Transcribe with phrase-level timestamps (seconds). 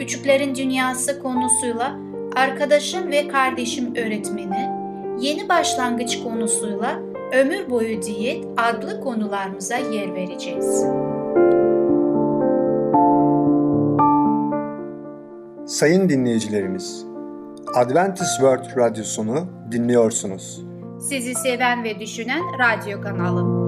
[0.00, 1.96] küçüklerin dünyası konusuyla
[2.36, 4.70] arkadaşım ve kardeşim öğretmeni,
[5.20, 7.00] yeni başlangıç konusuyla
[7.32, 10.84] ömür boyu diyet adlı konularımıza yer vereceğiz.
[15.66, 17.04] Sayın dinleyicilerimiz,
[17.74, 20.64] Adventist World Radyosunu dinliyorsunuz.
[21.00, 23.60] Sizi seven ve düşünen radyo kanalı.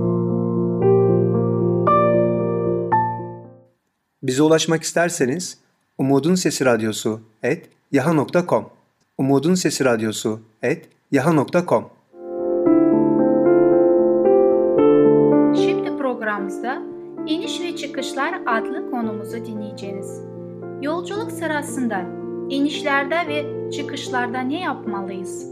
[4.22, 5.62] Bize ulaşmak isterseniz
[5.98, 8.66] Umutun Sesi Radyosu et yaha.com
[9.18, 11.90] Umutun Sesi Radyosu et yaha.com
[15.56, 16.82] Şimdi programımızda
[17.26, 20.20] İniş ve Çıkışlar adlı konumuzu dinleyeceğiz.
[20.82, 22.04] Yolculuk sırasında
[22.50, 25.46] inişlerde ve çıkışlarda ne yapmalıyız?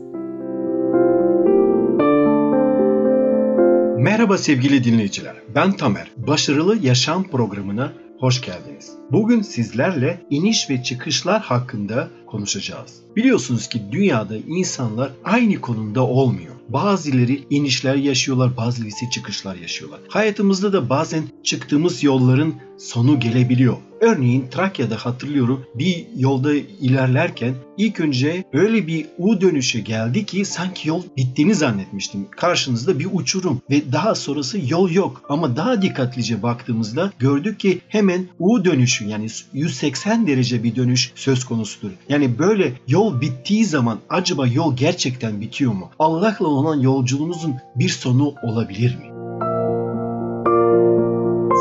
[3.98, 5.36] Merhaba sevgili dinleyiciler.
[5.54, 6.10] Ben Tamer.
[6.16, 8.92] Başarılı Yaşam programına hoş geldiniz.
[9.10, 13.00] Bugün sizlerle iniş ve çıkışlar hakkında konuşacağız.
[13.16, 16.54] Biliyorsunuz ki dünyada insanlar aynı konumda olmuyor.
[16.68, 20.00] Bazıları inişler yaşıyorlar, bazıları ise çıkışlar yaşıyorlar.
[20.08, 23.76] Hayatımızda da bazen çıktığımız yolların sonu gelebiliyor.
[24.00, 30.88] Örneğin Trakya'da hatırlıyorum bir yolda ilerlerken ilk önce öyle bir U dönüşü geldi ki sanki
[30.88, 32.26] yol bittiğini zannetmiştim.
[32.30, 35.22] Karşınızda bir uçurum ve daha sonrası yol yok.
[35.28, 41.44] Ama daha dikkatlice baktığımızda gördük ki hemen U dönüşü yani 180 derece bir dönüş söz
[41.44, 41.90] konusudur.
[42.08, 45.90] Yani böyle yol bittiği zaman acaba yol gerçekten bitiyor mu?
[45.98, 49.10] Allah'la olan yolculuğumuzun bir sonu olabilir mi?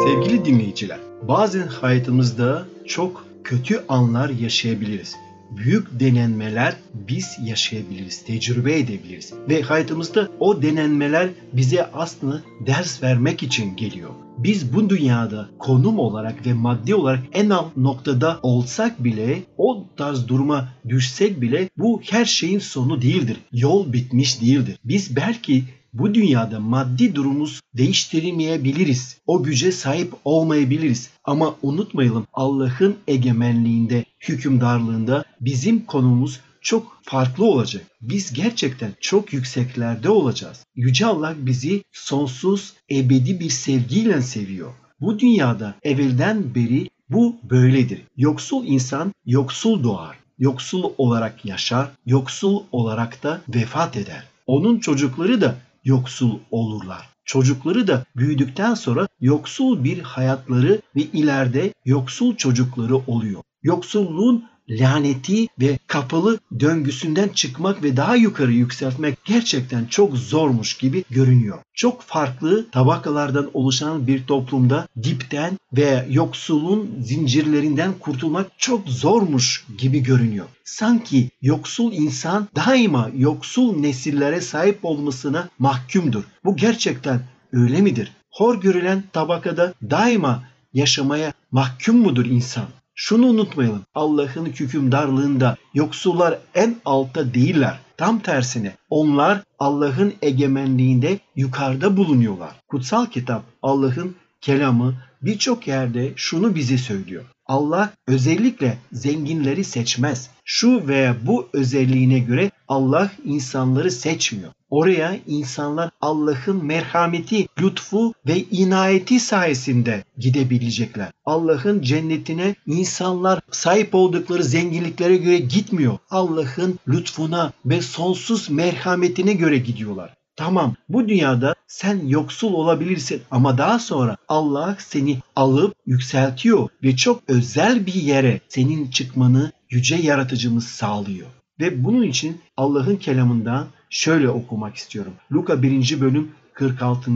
[0.06, 5.16] Sevgili dinleyiciler, bazen hayatımızda çok kötü anlar yaşayabiliriz.
[5.58, 9.34] Büyük denenmeler biz yaşayabiliriz, tecrübe edebiliriz.
[9.50, 14.10] Ve hayatımızda o denenmeler bize aslında ders vermek için geliyor.
[14.38, 20.28] Biz bu dünyada konum olarak ve maddi olarak en alt noktada olsak bile, o tarz
[20.28, 23.38] duruma düşsek bile bu her şeyin sonu değildir.
[23.52, 24.80] Yol bitmiş değildir.
[24.84, 25.64] Biz belki
[25.94, 29.18] bu dünyada maddi durumumuz değiştiremeyebiliriz.
[29.28, 31.10] O güce sahip olmayabiliriz.
[31.24, 37.84] Ama unutmayalım Allah'ın egemenliğinde, hükümdarlığında bizim konumuz çok farklı olacak.
[38.02, 40.66] Biz gerçekten çok yükseklerde olacağız.
[40.76, 44.74] Yüce Allah bizi sonsuz, ebedi bir sevgiyle seviyor.
[45.02, 48.02] Bu dünyada evvelden beri bu böyledir.
[48.18, 50.20] Yoksul insan yoksul doğar.
[50.40, 54.24] Yoksul olarak yaşar, yoksul olarak da vefat eder.
[54.48, 57.10] Onun çocukları da yoksul olurlar.
[57.26, 63.42] Çocukları da büyüdükten sonra yoksul bir hayatları ve ileride yoksul çocukları oluyor.
[63.64, 71.58] Yoksulluğun laneti ve kapalı döngüsünden çıkmak ve daha yukarı yükseltmek gerçekten çok zormuş gibi görünüyor.
[71.74, 80.46] Çok farklı tabakalardan oluşan bir toplumda dipten ve yoksulun zincirlerinden kurtulmak çok zormuş gibi görünüyor.
[80.64, 86.24] Sanki yoksul insan daima yoksul nesillere sahip olmasına mahkumdur.
[86.46, 87.22] Bu gerçekten
[87.54, 88.12] öyle midir?
[88.32, 90.44] Hor görülen tabakada daima
[90.74, 92.66] yaşamaya mahkum mudur insan?
[93.02, 93.82] Şunu unutmayalım.
[93.96, 97.80] Allah'ın hükümdarlığında yoksullar en altta değiller.
[97.98, 102.50] Tam tersine onlar Allah'ın egemenliğinde yukarıda bulunuyorlar.
[102.68, 107.26] Kutsal kitap Allah'ın kelamı birçok yerde şunu bize söylüyor.
[107.46, 110.30] Allah özellikle zenginleri seçmez.
[110.46, 114.52] Şu veya bu özelliğine göre Allah insanları seçmiyor.
[114.70, 121.12] Oraya insanlar Allah'ın merhameti, lütfu ve inayeti sayesinde gidebilecekler.
[121.26, 125.98] Allah'ın cennetine insanlar sahip oldukları zenginliklere göre gitmiyor.
[126.10, 130.19] Allah'ın lütfuna ve sonsuz merhametine göre gidiyorlar.
[130.40, 137.24] Tamam bu dünyada sen yoksul olabilirsin ama daha sonra Allah seni alıp yükseltiyor ve çok
[137.28, 141.28] özel bir yere senin çıkmanı yüce yaratıcımız sağlıyor.
[141.60, 145.14] Ve bunun için Allah'ın kelamından şöyle okumak istiyorum.
[145.32, 146.02] Luka 1.
[146.02, 147.12] bölüm 46.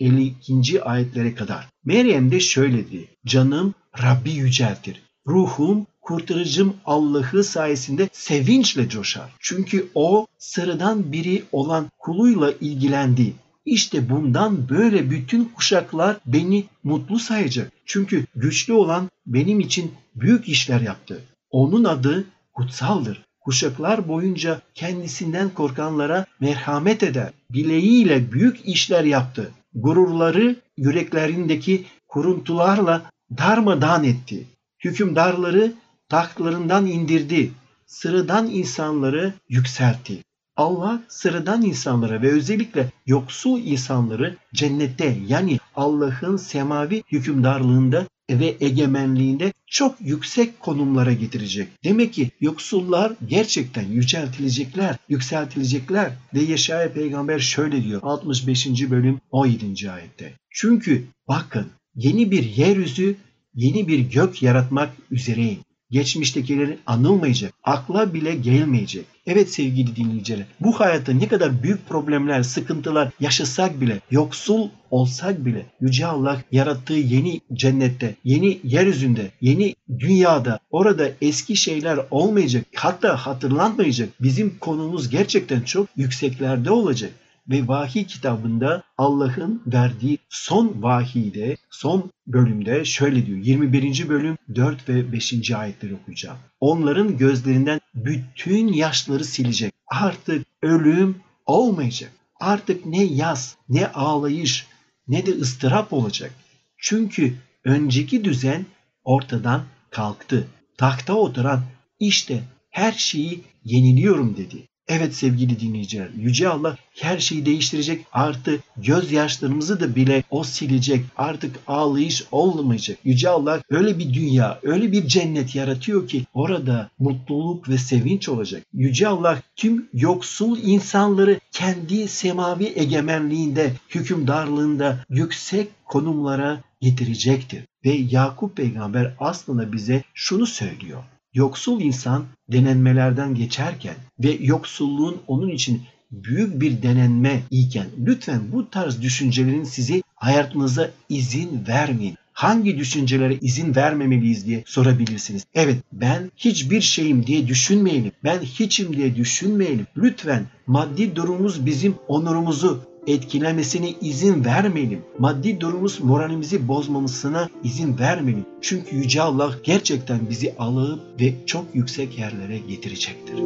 [0.00, 0.82] 52.
[0.82, 1.68] ayetlere kadar.
[1.84, 2.84] Meryem de şöyle.
[3.26, 5.02] Canım Rabbi yüceltir.
[5.26, 9.30] Ruhum kurtarıcım Allah'ı sayesinde sevinçle coşar.
[9.40, 13.32] Çünkü o sıradan biri olan kuluyla ilgilendi.
[13.64, 17.72] İşte bundan böyle bütün kuşaklar beni mutlu sayacak.
[17.86, 21.22] Çünkü güçlü olan benim için büyük işler yaptı.
[21.50, 23.24] Onun adı kutsaldır.
[23.40, 27.32] Kuşaklar boyunca kendisinden korkanlara merhamet eder.
[27.50, 29.50] Bileğiyle büyük işler yaptı.
[29.74, 34.44] Gururları yüreklerindeki kuruntularla darmadağın etti.
[34.84, 35.72] Hükümdarları
[36.08, 37.52] tahtlarından indirdi.
[37.86, 40.22] Sıradan insanları yükseltti.
[40.56, 49.96] Allah sıradan insanlara ve özellikle yoksul insanları cennette yani Allah'ın semavi hükümdarlığında ve egemenliğinde çok
[50.00, 51.68] yüksek konumlara getirecek.
[51.84, 56.12] Demek ki yoksullar gerçekten yüceltilecekler, yükseltilecekler.
[56.34, 58.66] Ve Yaşaya peygamber şöyle diyor 65.
[58.90, 59.90] bölüm 17.
[59.90, 60.32] ayette.
[60.50, 63.16] Çünkü bakın yeni bir yeryüzü,
[63.54, 65.58] yeni bir gök yaratmak üzereyim
[65.90, 69.04] geçmiştekileri anılmayacak, akla bile gelmeyecek.
[69.26, 75.66] Evet sevgili dinleyiciler, bu hayatta ne kadar büyük problemler, sıkıntılar yaşasak bile, yoksul olsak bile
[75.80, 84.08] Yüce Allah yarattığı yeni cennette, yeni yeryüzünde, yeni dünyada orada eski şeyler olmayacak, hatta hatırlanmayacak.
[84.20, 87.10] Bizim konumuz gerçekten çok yükseklerde olacak
[87.48, 93.38] ve vahiy kitabında Allah'ın verdiği son vahiyde, son bölümde şöyle diyor.
[93.38, 94.08] 21.
[94.08, 95.50] bölüm 4 ve 5.
[95.50, 96.38] ayetleri okuyacağım.
[96.60, 99.72] Onların gözlerinden bütün yaşları silecek.
[99.86, 101.16] Artık ölüm
[101.46, 102.12] olmayacak.
[102.40, 104.66] Artık ne yaz, ne ağlayış,
[105.08, 106.30] ne de ıstırap olacak.
[106.78, 107.34] Çünkü
[107.64, 108.66] önceki düzen
[109.04, 110.48] ortadan kalktı.
[110.76, 111.62] Takta oturan
[112.00, 114.67] işte her şeyi yeniliyorum dedi.
[114.88, 118.06] Evet sevgili dinleyiciler, Yüce Allah her şeyi değiştirecek.
[118.12, 121.04] Artık gözyaşlarımızı da bile o silecek.
[121.16, 122.98] Artık ağlayış olmayacak.
[123.04, 128.62] Yüce Allah öyle bir dünya, öyle bir cennet yaratıyor ki orada mutluluk ve sevinç olacak.
[128.72, 137.64] Yüce Allah tüm yoksul insanları kendi semavi egemenliğinde, hükümdarlığında yüksek konumlara getirecektir.
[137.84, 141.02] Ve Yakup peygamber aslında bize şunu söylüyor.
[141.34, 149.02] Yoksul insan denenmelerden geçerken ve yoksulluğun onun için büyük bir denenme iken lütfen bu tarz
[149.02, 152.14] düşüncelerin sizi hayatınıza izin vermeyin.
[152.32, 155.46] Hangi düşüncelere izin vermemeliyiz diye sorabilirsiniz.
[155.54, 158.12] Evet ben hiçbir şeyim diye düşünmeyelim.
[158.24, 159.86] Ben hiçim diye düşünmeyelim.
[159.96, 165.02] Lütfen maddi durumumuz bizim onurumuzu, etkilemesine izin vermeyelim.
[165.18, 168.46] Maddi durumumuz moralimizi bozmamasına izin vermeyelim.
[168.60, 173.38] Çünkü Yüce Allah gerçekten bizi alıp ve çok yüksek yerlere getirecektir.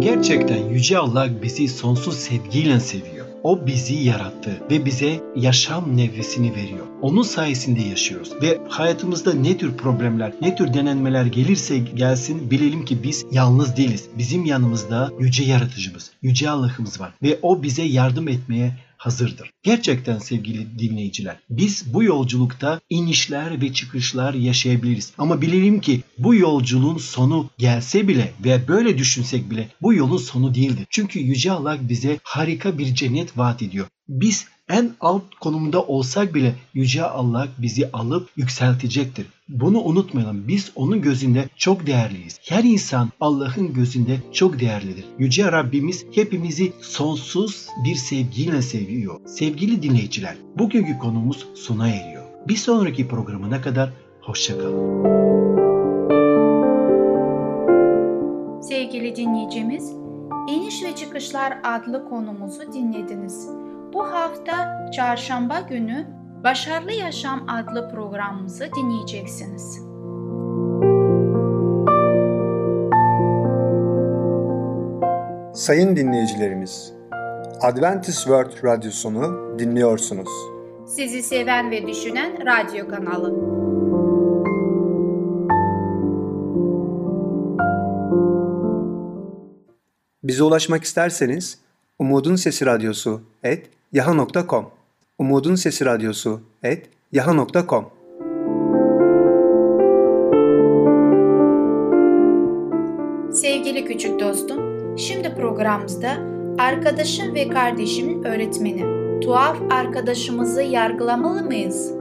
[0.00, 3.15] Gerçekten Yüce Allah bizi sonsuz sevgiyle seviyor.
[3.42, 6.86] O bizi yarattı ve bize yaşam nefesini veriyor.
[7.02, 13.02] Onun sayesinde yaşıyoruz ve hayatımızda ne tür problemler, ne tür denenmeler gelirse gelsin bilelim ki
[13.02, 14.08] biz yalnız değiliz.
[14.18, 18.72] Bizim yanımızda yüce yaratıcımız, yüce Allah'ımız var ve o bize yardım etmeye
[19.06, 19.50] hazırdır.
[19.62, 25.12] Gerçekten sevgili dinleyiciler biz bu yolculukta inişler ve çıkışlar yaşayabiliriz.
[25.18, 30.54] Ama bilelim ki bu yolculuğun sonu gelse bile ve böyle düşünsek bile bu yolun sonu
[30.54, 30.86] değildir.
[30.90, 33.86] Çünkü Yüce Allah bize harika bir cennet vaat ediyor.
[34.08, 39.26] Biz en alt konumda olsak bile Yüce Allah bizi alıp yükseltecektir.
[39.48, 40.48] Bunu unutmayalım.
[40.48, 42.40] Biz onun gözünde çok değerliyiz.
[42.48, 45.04] Her insan Allah'ın gözünde çok değerlidir.
[45.18, 49.20] Yüce Rabbimiz hepimizi sonsuz bir sevgiyle seviyor.
[49.26, 52.24] Sevgili dinleyiciler, bugünkü konumuz sona eriyor.
[52.48, 53.90] Bir sonraki programına kadar
[54.20, 55.06] hoşçakalın.
[58.62, 59.92] Sevgili dinleyicimiz,
[60.48, 63.65] İniş ve Çıkışlar adlı konumuzu dinlediniz.
[63.96, 66.06] Bu hafta çarşamba günü
[66.44, 69.78] Başarılı Yaşam adlı programımızı dinleyeceksiniz.
[75.54, 76.92] Sayın dinleyicilerimiz,
[77.62, 80.28] Adventist World Radyosunu dinliyorsunuz.
[80.86, 83.34] Sizi seven ve düşünen radyo kanalı.
[90.22, 91.58] Bize ulaşmak isterseniz
[91.98, 94.70] Umutun Sesi Radyosu et yaha.com
[95.18, 97.84] Umutun Sesi Radyosu et yaha.com
[103.32, 106.16] Sevgili küçük dostum, şimdi programımızda
[106.58, 111.92] arkadaşım ve kardeşimin öğretmeni, tuhaf arkadaşımızı yargılamalı mıyız?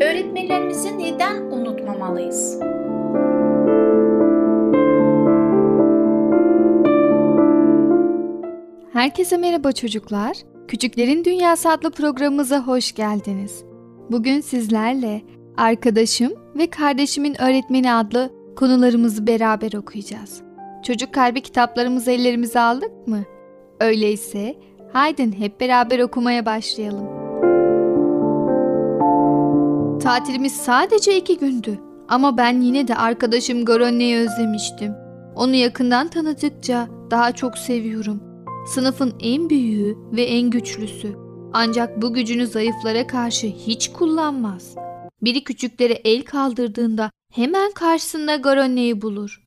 [0.00, 2.60] Öğretmenlerimizi neden unutmamalıyız?
[8.92, 10.36] Herkese merhaba çocuklar.
[10.70, 13.64] Küçüklerin Dünyası adlı programımıza hoş geldiniz.
[14.10, 15.22] Bugün sizlerle
[15.56, 20.42] Arkadaşım ve Kardeşimin Öğretmeni adlı konularımızı beraber okuyacağız.
[20.82, 23.24] Çocuk kalbi kitaplarımızı ellerimize aldık mı?
[23.80, 24.56] Öyleyse
[24.92, 27.06] Haydin hep beraber okumaya başlayalım.
[29.98, 31.78] Tatilimiz sadece iki gündü.
[32.08, 34.94] Ama ben yine de arkadaşım Goronne'yi özlemiştim.
[35.36, 38.29] Onu yakından tanıdıkça daha çok seviyorum.
[38.66, 41.16] Sınıfın en büyüğü ve en güçlüsü.
[41.52, 44.74] Ancak bu gücünü zayıflara karşı hiç kullanmaz.
[45.22, 49.42] Biri küçüklere el kaldırdığında hemen karşısında Garonne'yi bulur.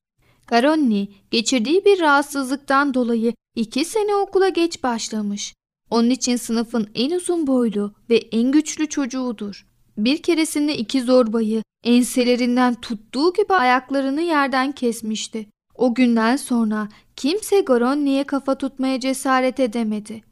[0.47, 5.53] Garonne geçirdiği bir rahatsızlıktan dolayı iki sene okula geç başlamış.
[5.89, 9.65] Onun için sınıfın en uzun boylu ve en güçlü çocuğudur.
[9.97, 15.45] Bir keresinde iki zorbayı enselerinden tuttuğu gibi ayaklarını yerden kesmişti.
[15.83, 20.23] O günden sonra kimse Goronni'ye kafa tutmaya cesaret edemedi.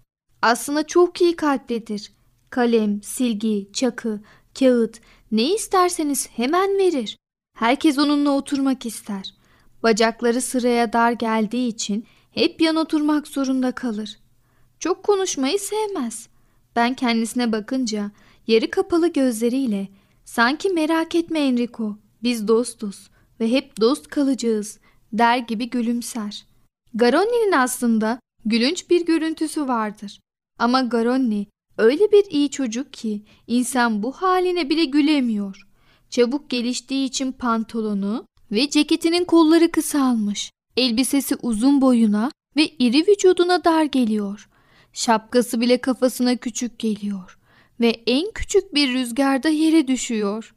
[0.41, 2.11] Aslında çok iyi kalplidir.
[2.49, 4.21] Kalem, silgi, çakı,
[4.59, 4.99] kağıt
[5.31, 7.17] ne isterseniz hemen verir.
[7.57, 9.33] Herkes onunla oturmak ister.
[9.83, 14.19] Bacakları sıraya dar geldiği için hep yan oturmak zorunda kalır.
[14.79, 16.27] Çok konuşmayı sevmez.
[16.75, 18.11] Ben kendisine bakınca
[18.47, 19.87] yarı kapalı gözleriyle
[20.25, 24.79] sanki merak etme Enrico biz dostuz ve hep dost kalacağız
[25.13, 26.45] der gibi gülümser.
[26.93, 30.19] Garonni'nin aslında gülünç bir görüntüsü vardır.
[30.59, 35.67] Ama Garonni öyle bir iyi çocuk ki insan bu haline bile gülemiyor.
[36.09, 40.51] Çabuk geliştiği için pantolonu ve ceketinin kolları kısalmış.
[40.77, 44.49] Elbisesi uzun boyuna ve iri vücuduna dar geliyor.
[44.93, 47.37] Şapkası bile kafasına küçük geliyor
[47.79, 50.55] ve en küçük bir rüzgarda yere düşüyor.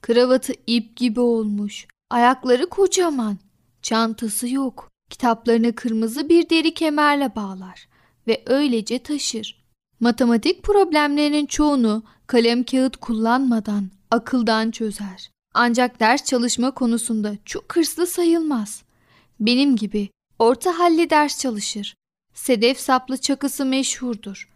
[0.00, 1.86] Kravatı ip gibi olmuş.
[2.10, 3.38] Ayakları kocaman.
[3.86, 4.90] Çantası yok.
[5.10, 7.88] Kitaplarını kırmızı bir deri kemerle bağlar
[8.26, 9.64] ve öylece taşır.
[10.00, 15.30] Matematik problemlerinin çoğunu kalem kağıt kullanmadan akıldan çözer.
[15.54, 18.82] Ancak ders çalışma konusunda çok hırslı sayılmaz.
[19.40, 21.94] Benim gibi orta halli ders çalışır.
[22.34, 24.48] Sedef saplı çakısı meşhurdur.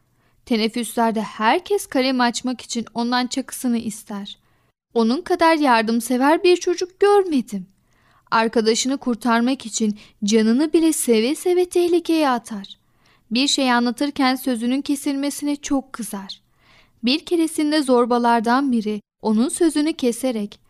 [0.46, 4.38] Teneffüslerde herkes kalem açmak için ondan çakısını ister.
[4.94, 7.66] Onun kadar yardımsever bir çocuk görmedim.
[8.30, 12.78] Arkadaşını kurtarmak için canını bile seve seve tehlikeye atar.
[13.30, 16.40] Bir şey anlatırken sözünün kesilmesine çok kızar.
[17.04, 20.60] Bir keresinde zorbalardan biri onun sözünü keserek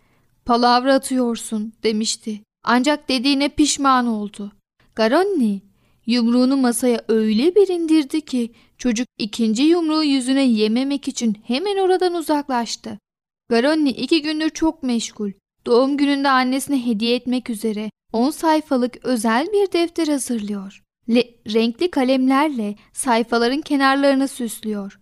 [0.44, 2.40] "Palavra atıyorsun." demişti.
[2.64, 4.52] Ancak dediğine pişman oldu.
[4.94, 5.60] Garonni
[6.06, 12.98] yumruğunu masaya öyle bir indirdi ki çocuk ikinci yumruğu yüzüne yememek için hemen oradan uzaklaştı.
[13.48, 15.30] Garonni iki gündür çok meşgul.
[15.66, 20.82] Doğum gününde annesine hediye etmek üzere 10 sayfalık özel bir defter hazırlıyor.
[21.08, 25.00] Le renkli kalemlerle sayfaların kenarlarını süslüyor.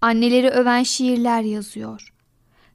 [0.00, 2.14] Anneleri öven şiirler yazıyor.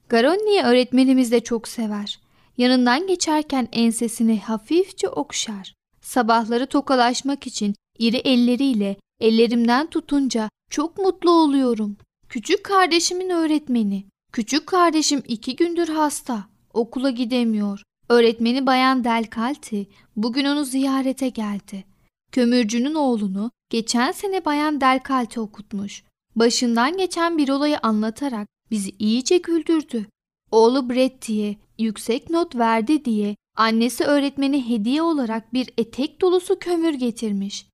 [0.08, 2.20] Garonni'yi öğretmenimiz de çok sever.
[2.58, 5.74] Yanından geçerken ensesini hafifçe okşar.
[6.00, 11.96] Sabahları tokalaşmak için iri elleriyle ellerimden tutunca çok mutlu oluyorum.
[12.28, 14.04] Küçük kardeşimin öğretmeni.
[14.32, 16.51] Küçük kardeşim iki gündür hasta.
[16.74, 17.82] Okula gidemiyor.
[18.08, 19.86] Öğretmeni Bayan Delkalti
[20.16, 21.84] bugün onu ziyarete geldi.
[22.32, 26.04] Kömürcünün oğlunu geçen sene Bayan Delkalti okutmuş.
[26.36, 30.06] Başından geçen bir olayı anlatarak bizi iyice güldürdü.
[30.50, 37.66] Oğlu Bretti'ye yüksek not verdi diye annesi öğretmeni hediye olarak bir etek dolusu kömür getirmiş.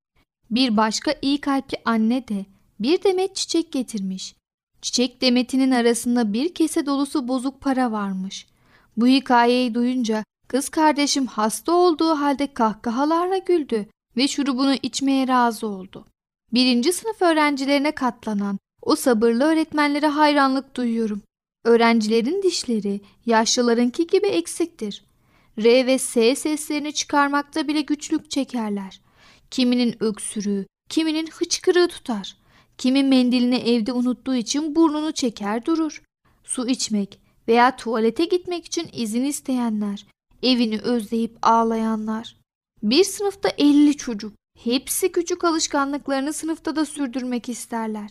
[0.50, 2.46] Bir başka iyi kalpli anne de
[2.80, 4.34] bir demet çiçek getirmiş.
[4.82, 8.46] Çiçek demetinin arasında bir kese dolusu bozuk para varmış.
[8.98, 13.86] Bu hikayeyi duyunca kız kardeşim hasta olduğu halde kahkahalarla güldü
[14.16, 16.06] ve şurubunu içmeye razı oldu.
[16.52, 21.22] Birinci sınıf öğrencilerine katlanan o sabırlı öğretmenlere hayranlık duyuyorum.
[21.64, 25.04] Öğrencilerin dişleri yaşlılarınki gibi eksiktir.
[25.58, 29.00] R ve S seslerini çıkarmakta bile güçlük çekerler.
[29.50, 32.36] Kiminin öksürüğü, kiminin hıçkırığı tutar.
[32.78, 36.02] Kimi mendilini evde unuttuğu için burnunu çeker durur.
[36.44, 40.06] Su içmek veya tuvalete gitmek için izin isteyenler,
[40.42, 42.36] evini özleyip ağlayanlar.
[42.82, 44.32] Bir sınıfta 50 çocuk.
[44.64, 48.10] Hepsi küçük alışkanlıklarını sınıfta da sürdürmek isterler.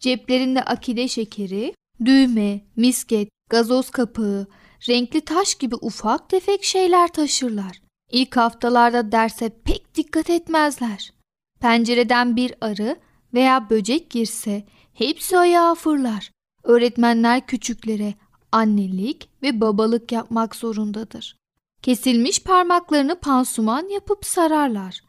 [0.00, 1.74] Ceplerinde akide şekeri,
[2.04, 4.46] düğme, misket, gazoz kapağı,
[4.88, 7.80] renkli taş gibi ufak tefek şeyler taşırlar.
[8.12, 11.12] İlk haftalarda derse pek dikkat etmezler.
[11.60, 12.96] Pencereden bir arı
[13.34, 16.30] veya böcek girse hepsi ayağa fırlar.
[16.62, 18.14] Öğretmenler küçüklere
[18.52, 21.36] annelik ve babalık yapmak zorundadır.
[21.82, 25.00] Kesilmiş parmaklarını pansuman yapıp sararlar.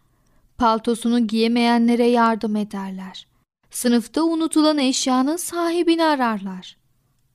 [0.58, 3.27] Paltosunu giyemeyenlere yardım ederler.
[3.72, 6.77] Sınıfta unutulan eşyanın sahibini ararlar.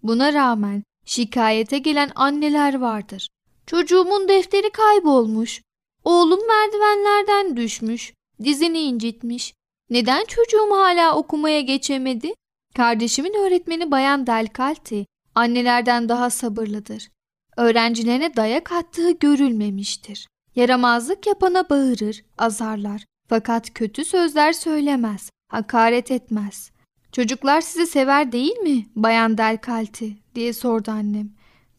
[0.03, 3.29] Buna rağmen şikayete gelen anneler vardır.
[3.67, 5.63] Çocuğumun defteri kaybolmuş.
[6.05, 8.15] Oğlum merdivenlerden düşmüş.
[8.45, 9.55] Dizini incitmiş.
[9.91, 12.35] Neden çocuğum hala okumaya geçemedi?
[12.75, 17.09] Kardeşimin öğretmeni Bayan Delcalti annelerden daha sabırlıdır.
[17.57, 20.29] Öğrencilerine dayak attığı görülmemiştir.
[20.57, 23.05] Yaramazlık yapana bağırır, azarlar.
[23.29, 26.71] Fakat kötü sözler söylemez, hakaret etmez.
[27.13, 31.31] Çocuklar sizi sever değil mi Bayan Delcalti diye sordu annem.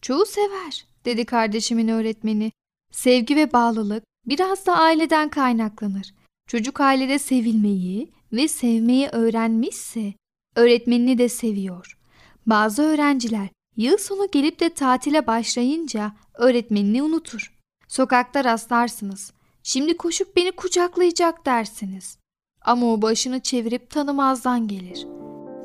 [0.02, 2.52] Çoğu sever dedi kardeşimin öğretmeni.
[2.92, 6.14] Sevgi ve bağlılık biraz da aileden kaynaklanır.
[6.48, 10.14] Çocuk ailede sevilmeyi ve sevmeyi öğrenmişse
[10.56, 11.98] öğretmenini de seviyor.
[12.46, 13.48] Bazı öğrenciler
[13.78, 17.54] yıl sonu gelip de tatile başlayınca öğretmenini unutur.
[17.88, 19.34] Sokakta rastlarsınız.
[19.64, 22.18] Şimdi koşup beni kucaklayacak dersiniz.
[22.62, 25.08] Ama o başını çevirip tanımazdan gelir.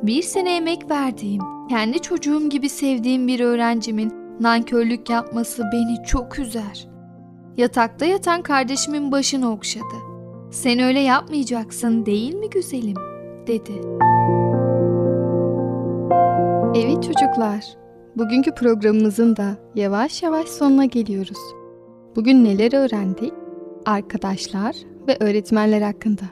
[0.02, 6.88] Bir sene emek verdiğim, kendi çocuğum gibi sevdiğim bir öğrencimin nankörlük yapması beni çok üzer.
[7.56, 9.94] Yatakta yatan kardeşimin başını okşadı.
[10.52, 12.96] Sen öyle yapmayacaksın değil mi güzelim?
[13.48, 13.82] dedi.
[16.74, 17.64] Evet çocuklar,
[18.16, 21.38] bugünkü programımızın da yavaş yavaş sonuna geliyoruz.
[22.16, 23.32] Bugün neler öğrendik?
[23.86, 24.76] Arkadaşlar
[25.08, 26.22] ve öğretmenler hakkında.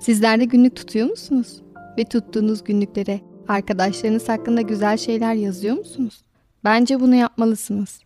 [0.00, 1.62] Sizler de günlük tutuyor musunuz?
[1.98, 6.22] Ve tuttuğunuz günlüklere arkadaşlarınız hakkında güzel şeyler yazıyor musunuz?
[6.64, 8.00] Bence bunu yapmalısınız.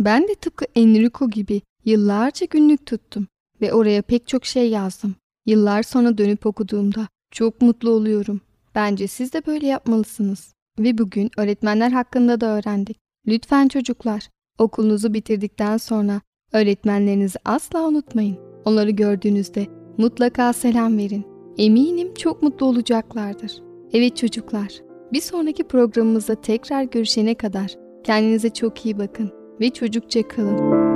[0.00, 3.26] Ben de tıpkı Enrico gibi yıllarca günlük tuttum
[3.60, 5.14] ve oraya pek çok şey yazdım.
[5.46, 8.40] Yıllar sonra dönüp okuduğumda çok mutlu oluyorum.
[8.74, 10.55] Bence siz de böyle yapmalısınız.
[10.78, 12.98] Ve bugün öğretmenler hakkında da öğrendik.
[13.26, 14.28] Lütfen çocuklar,
[14.58, 16.20] okulunuzu bitirdikten sonra
[16.52, 18.38] öğretmenlerinizi asla unutmayın.
[18.64, 19.66] Onları gördüğünüzde
[19.98, 21.26] mutlaka selam verin.
[21.58, 23.62] Eminim çok mutlu olacaklardır.
[23.92, 24.68] Evet çocuklar,
[25.12, 30.86] bir sonraki programımızda tekrar görüşene kadar kendinize çok iyi bakın ve çocukça kalın.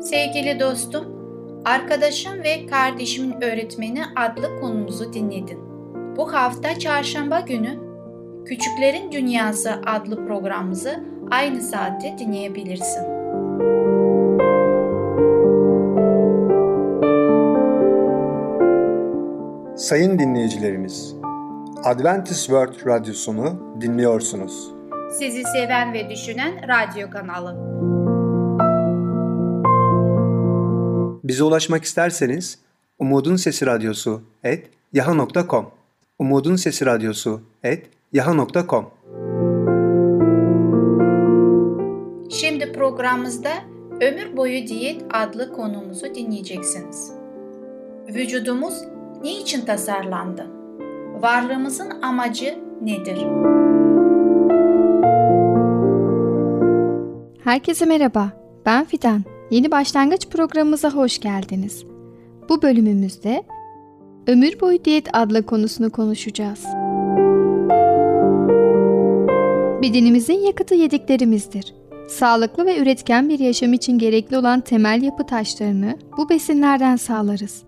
[0.00, 1.04] Sevgili dostum,
[1.64, 5.67] arkadaşım ve kardeşimin öğretmeni adlı konumuzu dinledin.
[6.18, 7.78] Bu hafta çarşamba günü
[8.46, 13.02] Küçüklerin Dünyası adlı programımızı aynı saatte dinleyebilirsin.
[19.76, 21.14] Sayın dinleyicilerimiz,
[21.84, 24.70] Adventist World Radyosunu dinliyorsunuz.
[25.18, 27.68] Sizi seven ve düşünen radyo kanalı.
[31.24, 32.58] Bize ulaşmak isterseniz
[32.98, 35.77] Umutun Sesi Radyosu et yaha.com
[36.18, 38.86] Umutun Sesi Radyosu et yaha.com
[42.30, 43.50] Şimdi programımızda
[44.00, 47.12] Ömür Boyu Diyet adlı konumuzu dinleyeceksiniz.
[48.08, 48.74] Vücudumuz
[49.22, 50.46] niçin tasarlandı?
[51.20, 53.18] Varlığımızın amacı nedir?
[57.44, 58.32] Herkese merhaba,
[58.66, 59.24] ben Fidan.
[59.50, 61.84] Yeni başlangıç programımıza hoş geldiniz.
[62.48, 63.42] Bu bölümümüzde
[64.28, 66.64] Ömür Boyu Diyet adlı konusunu konuşacağız.
[69.82, 71.74] Bedenimizin yakıtı yediklerimizdir.
[72.08, 77.62] Sağlıklı ve üretken bir yaşam için gerekli olan temel yapı taşlarını bu besinlerden sağlarız.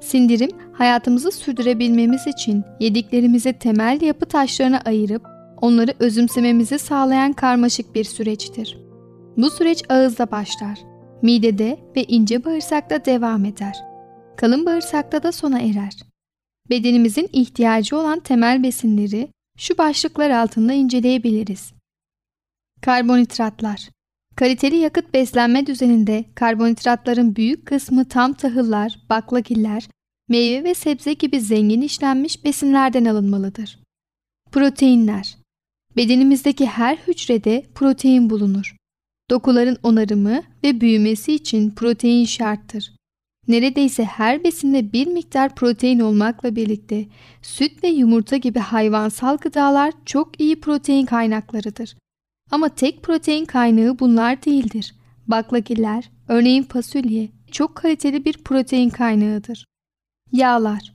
[0.00, 5.22] Sindirim, hayatımızı sürdürebilmemiz için yediklerimizi temel yapı taşlarına ayırıp
[5.60, 8.78] onları özümsememizi sağlayan karmaşık bir süreçtir.
[9.36, 10.78] Bu süreç ağızda başlar,
[11.22, 13.93] midede ve ince bağırsakta devam eder.
[14.36, 15.92] Kalın bağırsakta da sona erer.
[16.70, 21.72] Bedenimizin ihtiyacı olan temel besinleri şu başlıklar altında inceleyebiliriz.
[22.82, 23.88] Karbonhidratlar
[24.36, 29.88] Kaliteli yakıt beslenme düzeninde karbonhidratların büyük kısmı tam tahıllar, baklagiller,
[30.28, 33.78] meyve ve sebze gibi zengin işlenmiş besinlerden alınmalıdır.
[34.52, 35.36] Proteinler
[35.96, 38.76] Bedenimizdeki her hücrede protein bulunur.
[39.30, 42.93] Dokuların onarımı ve büyümesi için protein şarttır.
[43.48, 47.06] Neredeyse her besinde bir miktar protein olmakla birlikte
[47.42, 51.96] süt ve yumurta gibi hayvansal gıdalar çok iyi protein kaynaklarıdır.
[52.50, 54.94] Ama tek protein kaynağı bunlar değildir.
[55.26, 59.66] Baklagiller, örneğin fasulye, çok kaliteli bir protein kaynağıdır.
[60.32, 60.94] Yağlar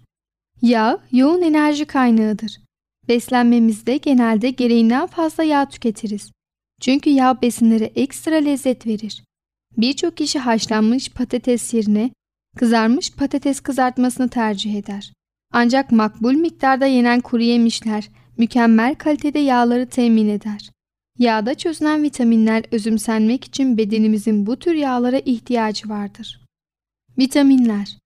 [0.62, 2.60] Yağ, yoğun enerji kaynağıdır.
[3.08, 6.32] Beslenmemizde genelde gereğinden fazla yağ tüketiriz.
[6.82, 9.24] Çünkü yağ besinlere ekstra lezzet verir.
[9.78, 12.12] Birçok kişi haşlanmış patates yerine
[12.58, 15.14] kızarmış patates kızartmasını tercih eder.
[15.54, 20.70] Ancak makbul miktarda yenen kuru yemişler mükemmel kalitede yağları temin eder.
[21.18, 26.46] Yağda çözünen vitaminler özümsenmek için bedenimizin bu tür yağlara ihtiyacı vardır.
[27.18, 27.98] Vitaminler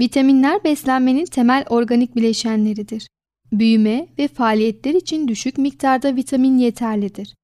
[0.00, 3.08] Vitaminler beslenmenin temel organik bileşenleridir.
[3.52, 7.34] Büyüme ve faaliyetler için düşük miktarda vitamin yeterlidir.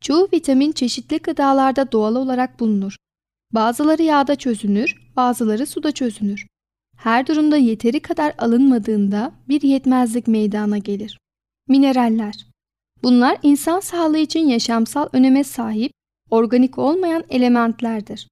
[0.00, 2.96] Çoğu vitamin çeşitli gıdalarda doğal olarak bulunur.
[3.52, 6.46] Bazıları yağda çözünür, bazıları suda çözünür.
[6.96, 11.18] her durumda yeteri kadar alınmadığında bir yetmezlik meydana gelir.
[11.68, 12.46] Mineraller
[13.02, 15.92] Bunlar insan sağlığı için yaşamsal öneme sahip
[16.30, 18.28] organik olmayan elementlerdir.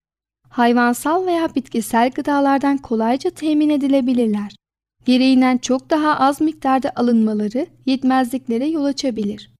[0.49, 4.57] Hayvansal veya bitkisel gıdalardan kolayca temin edilebilirler.
[5.05, 9.51] Gereğinden çok daha az miktarda alınmaları yetmezliklere yol açabilir.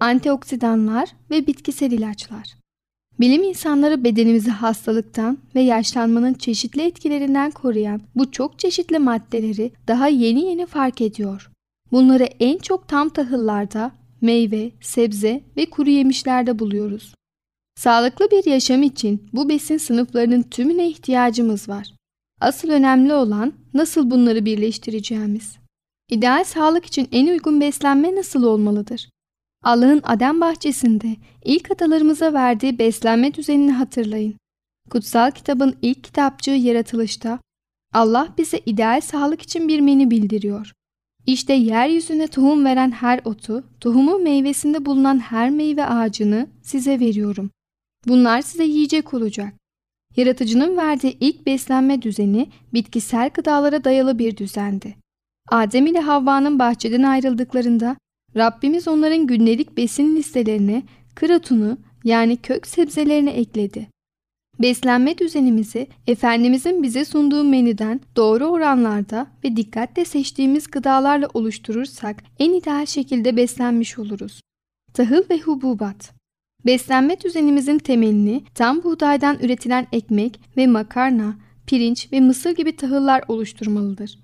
[0.00, 2.61] Antioksidanlar ve bitkisel ilaçlar
[3.22, 10.44] Bilim insanları bedenimizi hastalıktan ve yaşlanmanın çeşitli etkilerinden koruyan bu çok çeşitli maddeleri daha yeni
[10.44, 11.50] yeni fark ediyor.
[11.92, 17.14] Bunları en çok tam tahıllarda, meyve, sebze ve kuru yemişlerde buluyoruz.
[17.76, 21.94] Sağlıklı bir yaşam için bu besin sınıflarının tümüne ihtiyacımız var.
[22.40, 25.56] Asıl önemli olan nasıl bunları birleştireceğimiz.
[26.10, 29.08] İdeal sağlık için en uygun beslenme nasıl olmalıdır?
[29.62, 34.34] Allah'ın Adem bahçesinde ilk atalarımıza verdiği beslenme düzenini hatırlayın.
[34.90, 37.38] Kutsal kitabın ilk kitapçığı yaratılışta
[37.94, 40.72] Allah bize ideal sağlık için bir menü bildiriyor.
[41.26, 47.50] İşte yeryüzüne tohum veren her otu, tohumu meyvesinde bulunan her meyve ağacını size veriyorum.
[48.08, 49.54] Bunlar size yiyecek olacak.
[50.16, 54.96] Yaratıcının verdiği ilk beslenme düzeni bitkisel gıdalara dayalı bir düzendi.
[55.48, 57.96] Adem ile Havva'nın bahçeden ayrıldıklarında
[58.36, 60.82] Rabbimiz onların günlük besin listelerine
[61.14, 63.88] kıratunu yani kök sebzelerini ekledi.
[64.60, 72.86] Beslenme düzenimizi Efendimizin bize sunduğu menüden doğru oranlarda ve dikkatle seçtiğimiz gıdalarla oluşturursak en ideal
[72.86, 74.40] şekilde beslenmiş oluruz.
[74.94, 76.12] Tahıl ve hububat
[76.66, 84.18] Beslenme düzenimizin temelini tam buğdaydan üretilen ekmek ve makarna, pirinç ve mısır gibi tahıllar oluşturmalıdır.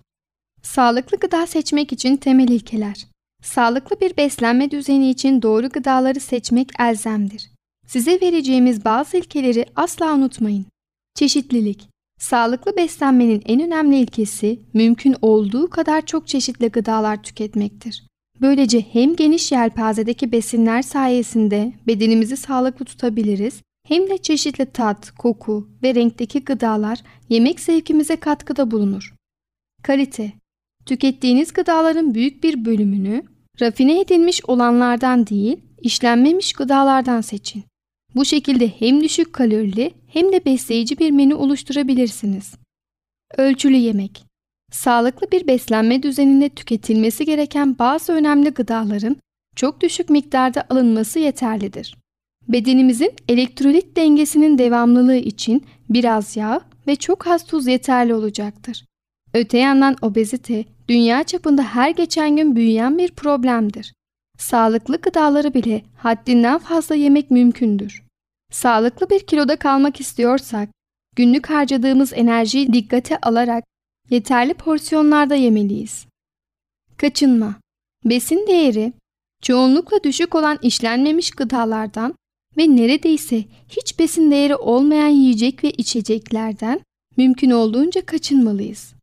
[0.62, 3.06] Sağlıklı gıda seçmek için temel ilkeler.
[3.42, 7.50] Sağlıklı bir beslenme düzeni için doğru gıdaları seçmek elzemdir.
[7.86, 10.66] Size vereceğimiz bazı ilkeleri asla unutmayın.
[11.14, 11.88] Çeşitlilik.
[12.20, 18.06] Sağlıklı beslenmenin en önemli ilkesi mümkün olduğu kadar çok çeşitli gıdalar tüketmektir.
[18.40, 25.94] Böylece hem geniş yelpazedeki besinler sayesinde bedenimizi sağlıklı tutabiliriz hem de çeşitli tat, koku ve
[25.94, 26.98] renkteki gıdalar
[27.28, 29.14] yemek zevkimize katkıda bulunur.
[29.82, 30.32] Kalite
[30.88, 33.22] Tükettiğiniz gıdaların büyük bir bölümünü
[33.60, 37.64] rafine edilmiş olanlardan değil, işlenmemiş gıdalardan seçin.
[38.14, 42.54] Bu şekilde hem düşük kalorili hem de besleyici bir menü oluşturabilirsiniz.
[43.36, 44.24] Ölçülü yemek
[44.72, 49.16] Sağlıklı bir beslenme düzeninde tüketilmesi gereken bazı önemli gıdaların
[49.56, 51.96] çok düşük miktarda alınması yeterlidir.
[52.48, 58.84] Bedenimizin elektrolit dengesinin devamlılığı için biraz yağ ve çok az tuz yeterli olacaktır.
[59.34, 63.94] Öte yandan obezite dünya çapında her geçen gün büyüyen bir problemdir.
[64.38, 68.02] Sağlıklı gıdaları bile haddinden fazla yemek mümkündür.
[68.52, 70.68] Sağlıklı bir kiloda kalmak istiyorsak,
[71.16, 73.64] günlük harcadığımız enerjiyi dikkate alarak
[74.10, 76.06] yeterli porsiyonlarda yemeliyiz.
[76.96, 77.54] Kaçınma
[78.04, 78.92] Besin değeri
[79.42, 82.14] çoğunlukla düşük olan işlenmemiş gıdalardan
[82.56, 86.80] ve neredeyse hiç besin değeri olmayan yiyecek ve içeceklerden
[87.16, 88.97] mümkün olduğunca kaçınmalıyız.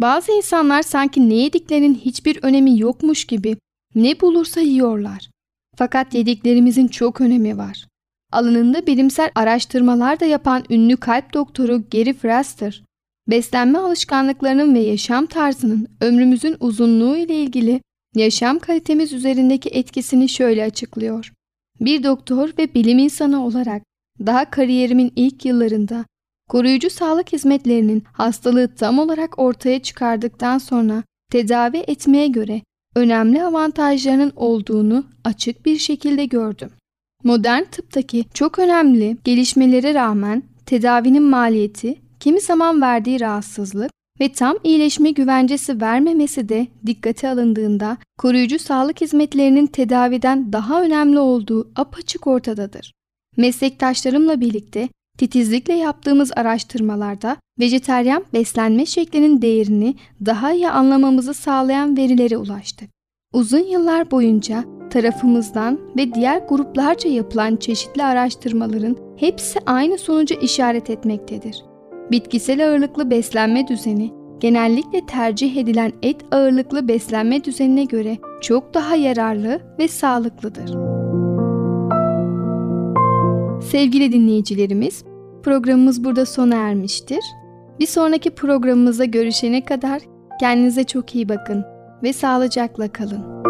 [0.00, 3.56] Bazı insanlar sanki ne yediklerinin hiçbir önemi yokmuş gibi
[3.94, 5.30] ne bulursa yiyorlar.
[5.76, 7.86] Fakat yediklerimizin çok önemi var.
[8.32, 12.84] Alanında bilimsel araştırmalar da yapan ünlü kalp doktoru Gary Fraster,
[13.28, 17.80] beslenme alışkanlıklarının ve yaşam tarzının ömrümüzün uzunluğu ile ilgili
[18.14, 21.32] yaşam kalitemiz üzerindeki etkisini şöyle açıklıyor.
[21.80, 23.82] Bir doktor ve bilim insanı olarak
[24.26, 26.04] daha kariyerimin ilk yıllarında
[26.50, 32.62] koruyucu sağlık hizmetlerinin hastalığı tam olarak ortaya çıkardıktan sonra tedavi etmeye göre
[32.94, 36.70] önemli avantajlarının olduğunu açık bir şekilde gördüm.
[37.24, 45.10] Modern tıptaki çok önemli gelişmelere rağmen tedavinin maliyeti, kimi zaman verdiği rahatsızlık ve tam iyileşme
[45.10, 52.92] güvencesi vermemesi de dikkate alındığında koruyucu sağlık hizmetlerinin tedaviden daha önemli olduğu apaçık ortadadır.
[53.36, 54.88] Meslektaşlarımla birlikte
[55.20, 59.94] titizlikle yaptığımız araştırmalarda vejeteryan beslenme şeklinin değerini
[60.26, 62.90] daha iyi anlamamızı sağlayan verilere ulaştık.
[63.32, 71.64] Uzun yıllar boyunca tarafımızdan ve diğer gruplarca yapılan çeşitli araştırmaların hepsi aynı sonuca işaret etmektedir.
[72.10, 79.60] Bitkisel ağırlıklı beslenme düzeni genellikle tercih edilen et ağırlıklı beslenme düzenine göre çok daha yararlı
[79.78, 80.70] ve sağlıklıdır.
[83.62, 85.04] Sevgili dinleyicilerimiz,
[85.42, 87.20] programımız burada sona ermiştir.
[87.80, 90.02] Bir sonraki programımızda görüşene kadar
[90.40, 91.64] kendinize çok iyi bakın
[92.02, 93.40] ve sağlıcakla kalın.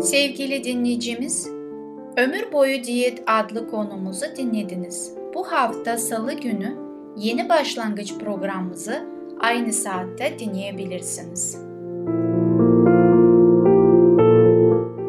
[0.00, 1.48] Sevgili dinleyicimiz,
[2.16, 5.14] Ömür Boyu Diyet adlı konumuzu dinlediniz.
[5.34, 6.76] Bu hafta salı günü
[7.16, 9.06] Yeni Başlangıç programımızı
[9.40, 11.58] aynı saatte dinleyebilirsiniz.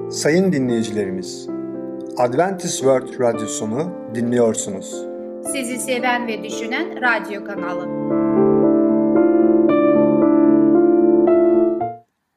[0.10, 1.49] Sayın dinleyicilerimiz,
[2.19, 5.05] Adventist World Radyosunu dinliyorsunuz.
[5.51, 7.88] Sizi seven ve düşünen radyo kanalı.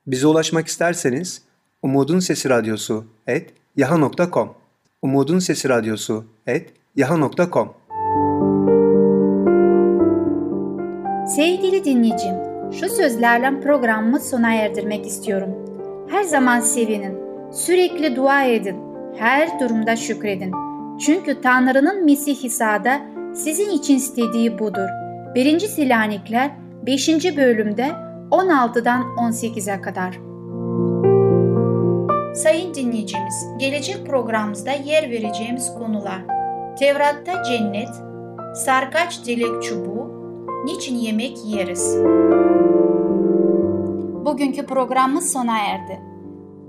[0.07, 1.43] Bize ulaşmak isterseniz
[1.83, 4.55] Umutun Sesi Radyosu et yaha.com
[5.03, 7.75] Umutun Sesi Radyosu et yaha.com
[11.37, 12.35] Sevgili dinleyicim,
[12.73, 15.51] şu sözlerle programımı sona erdirmek istiyorum.
[16.11, 17.19] Her zaman sevinin,
[17.53, 20.53] sürekli dua edin, her durumda şükredin.
[21.01, 23.01] Çünkü Tanrı'nın Mesih İsa'da
[23.35, 24.89] sizin için istediği budur.
[25.35, 25.61] 1.
[25.61, 26.51] Selanikler
[26.87, 27.37] 5.
[27.37, 27.91] bölümde
[28.31, 30.19] 16'dan 18'e kadar.
[32.35, 36.23] Sayın dinleyicimiz, gelecek programımızda yer vereceğimiz konular
[36.79, 37.89] Tevrat'ta cennet,
[38.55, 40.13] sarkaç dilek çubuğu,
[40.65, 41.97] niçin yemek yeriz?
[44.25, 46.01] Bugünkü programımız sona erdi.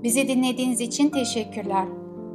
[0.02, 1.84] Bizi dinlediğiniz için teşekkürler.